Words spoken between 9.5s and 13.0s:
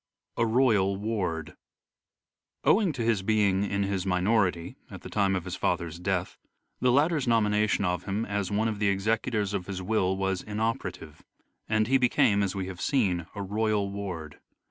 of his will was inoperative, and he became, as we have